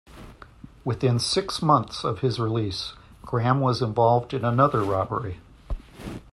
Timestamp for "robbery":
4.81-5.37